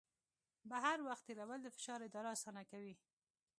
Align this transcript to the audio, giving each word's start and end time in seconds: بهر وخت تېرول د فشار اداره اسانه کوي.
بهر 0.71 0.97
وخت 1.07 1.23
تېرول 1.27 1.59
د 1.63 1.67
فشار 1.75 1.99
اداره 2.07 2.29
اسانه 2.35 2.63
کوي. 2.71 2.93